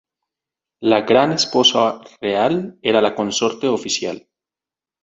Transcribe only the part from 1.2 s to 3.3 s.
esposa real era la